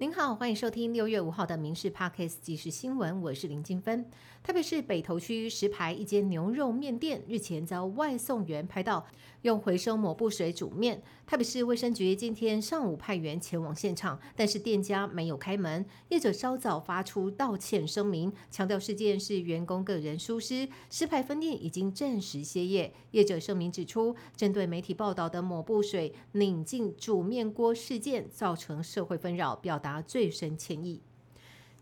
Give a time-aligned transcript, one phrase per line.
[0.00, 4.06] 您好，欢迎收听六月五号的《民事 Parkes 即时新闻》，我是林金芬。
[4.42, 9.04] 特别是北投区石牌一间牛肉面店日前遭外送员拍到
[9.42, 15.84] 用回收抹布水煮面，特别是卫生局今天上午派员前往现场，但是店家没有开门。
[16.08, 22.90] 业者稍早发出道歉声明，强调事件是员工个人疏失，石牌分店已经暂时歇业。
[23.10, 29.89] 业者声明指出，针对媒体报道的抹布水拧进煮面锅事件，造成社会纷扰，表达。
[29.90, 31.00] 达最深歉意。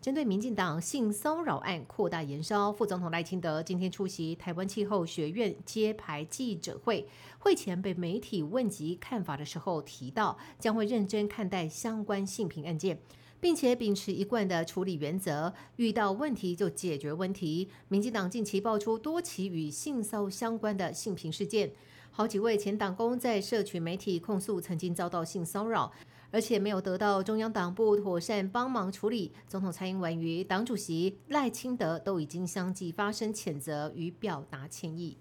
[0.00, 7.06] 针对民进党性骚扰案扩大延烧，副总统赖清德今天出席台湾气候学院揭牌记者会，
[7.40, 13.00] 会前被媒体问及看法的时候，提到将会认真看待相关性平案件，
[13.40, 17.68] 并且秉持一贯的处理原则，遇到问题就解决问题。
[17.88, 21.72] 民进党近期爆出多起与性骚相关的性平事件，
[22.12, 25.92] 好几位前党工在社群媒体控诉曾经遭到性骚扰。
[26.30, 35.16] 而且没有得到中央党部妥善帮忙处理，总统蔡英文与党主席赖清德都已经相继发声谴责与表达歉意。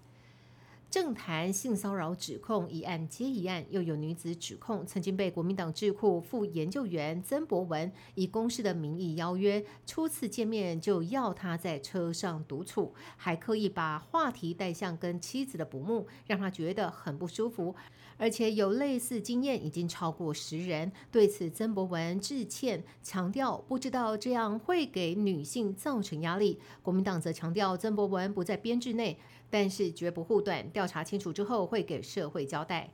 [0.89, 17.75] 政坛性骚扰指控一案接一案，又有女子指控曾经被国民党智库副研究员曾博文以公事的名义邀约，初次见面就要他在车上独处，还刻意把话题带向跟妻子的不睦，让他觉得很不舒服。
[18.19, 20.91] 而且有类似经验已经超过十人。
[21.11, 26.59] 对此，曾博文致歉，强调不知道这样会给女性造成压力。
[26.81, 29.19] 国民党则强调曾博文不在编制内。
[29.49, 32.89] 但是绝不护短，调查清楚之后会给社会交代。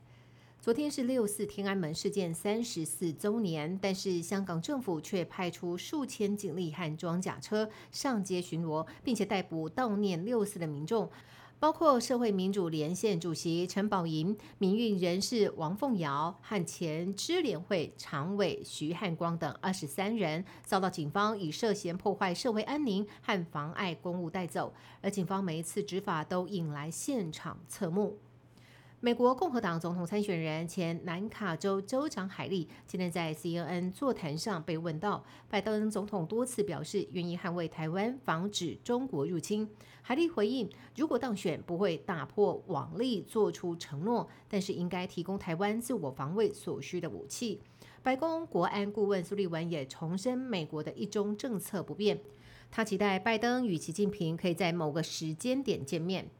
[0.60, 11.10] 昨天是六四天安门事件三十四周年，但是香港政府却派出数千警力和装甲车上街巡逻，并且逮捕悼念六四的民众。
[11.58, 28.18] 包括社会民主连线主席陈宝莹、民运人士王凤瑶和前支联会常委徐汉光等二十三人，遭到警方以涉嫌破坏社会安宁和妨碍公务带走，而警方每一次执法都引来现场侧目。
[29.04, 39.68] 美国共和党总统参选人、前南卡州州长海利今天在 CNN 座谈上被问到，拜登总统多次表示愿意捍卫台湾，防止中国入侵。
[40.00, 47.60] 海利回应，如果当选，不会打破网例，做出承诺，但是应该提供台湾自我防卫所需的武器。
[48.02, 52.18] 白宫国安顾问苏利文也重申，美国的一中政策不变，
[52.70, 56.30] 他期待拜登与习近平可以在某个时间点见面。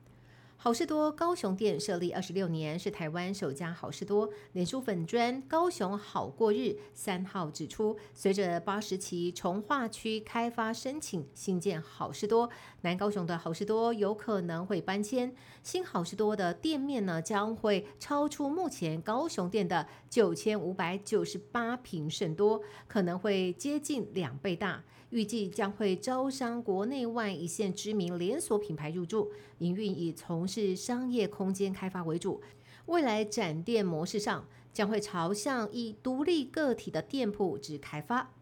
[0.57, 4.31] 好事多高雄店设立二十六年，是台湾首家好事多。
[4.53, 12.49] 脸书粉砖高雄好过日三号指出，随着八十期从化区开发申请新建好事多，
[12.81, 15.35] 南高雄的好事多有可能会搬迁。
[15.63, 24.83] 新好事多的店面呢，将会超出目前高雄店的九千五百九十八平甚多，可能会接近两倍大。
[25.11, 30.13] 预计将会招商国内外一线知名连锁品牌入驻，营运以
[30.47, 32.43] 是商业空间开发为主。
[32.87, 38.33] 未来展店模式上，将会朝向以独立个体的店铺之开发。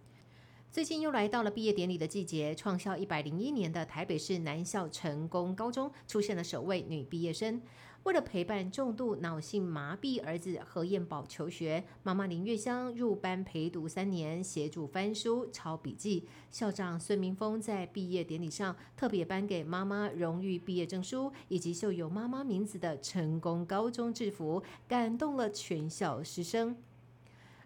[0.72, 7.60] 最近又来到了毕业典礼的季节，创校一百零一年的台北市南校成功高中出现了首位女毕业生。
[8.04, 16.26] 为了陪伴重度脑性麻痹儿子何彦宝求学，妈妈林月香入班陪读三年，协助翻书、抄笔记。
[16.50, 26.74] 校长孙明峰在毕业典礼上特别颁给妈妈荣誉毕业证书以及绣有妈妈名字的成功高中制服，感动了全校师生。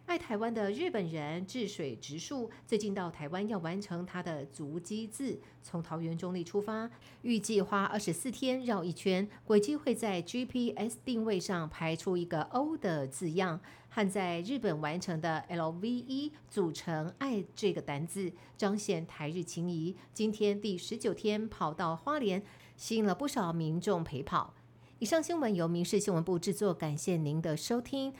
[0.07, 6.89] 爱台湾的日本人治水直树最近到台湾要完成他的足迹字，从桃园中立出发，
[7.23, 19.97] 预计花二十四天绕一圈，轨迹会在 GPS 定位上排出一个 O 的字样，和在日本完成的 LVE 组成爱这个单字，彰显台日情谊。
[20.15, 22.41] 今天第十九天跑到花莲，
[22.77, 24.55] 吸引了不少民众陪跑。
[25.01, 28.15] 以上新闻由民事新闻部制作，感谢您的收听。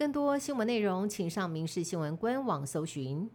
[0.00, 3.28] 更多新闻内容，请上民事新闻官网搜寻。